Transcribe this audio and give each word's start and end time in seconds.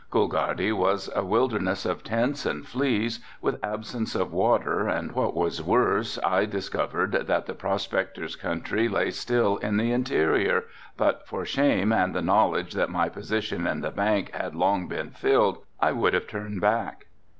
Coolgardie 0.09 0.71
was 0.71 1.11
a 1.15 1.23
wilderness 1.23 1.85
of 1.85 2.03
tents 2.03 2.47
and 2.47 2.67
fleas, 2.67 3.19
with 3.39 3.63
absence 3.63 4.15
of 4.15 4.33
water, 4.33 4.87
and 4.87 5.11
what 5.11 5.35
was 5.35 5.61
worse, 5.61 6.17
I 6.23 6.45
discovered 6.45 7.11
that 7.11 7.45
the 7.45 7.53
prospector's 7.53 8.35
country 8.35 8.87
lay 8.87 9.11
still 9.11 9.57
in 9.57 9.77
the 9.77 9.91
interior, 9.91 10.63
but 10.97 11.27
for 11.27 11.45
shame 11.45 11.91
and 11.93 12.15
the 12.15 12.23
knowledge 12.23 12.73
that 12.73 12.89
my 12.89 13.09
position 13.09 13.67
in 13.67 13.81
the 13.81 13.91
bank 13.91 14.31
had 14.33 14.55
long 14.55 14.89
since 14.89 14.89
been 14.97 15.11
filled, 15.11 15.59
I 15.79 15.91
would 15.91 16.15
have 16.15 16.25
turned 16.25 16.61
back. 16.61 17.05